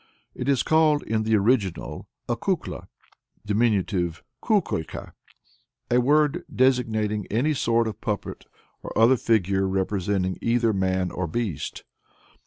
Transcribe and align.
It 0.33 0.49
is 0.49 0.63
called 0.63 1.03
in 1.03 1.21
the 1.21 1.35
original 1.35 2.09
a 2.27 2.35
Kùkla 2.35 2.87
(dim. 3.45 3.59
Kùkolka), 4.41 5.11
a 5.91 6.01
word 6.01 6.43
designating 6.51 7.27
any 7.27 7.53
sort 7.53 7.87
of 7.87 8.01
puppet 8.01 8.47
or 8.81 8.97
other 8.97 9.15
figure 9.15 9.67
representing 9.67 10.39
either 10.41 10.73
man 10.73 11.11
or 11.11 11.27
beast. 11.27 11.83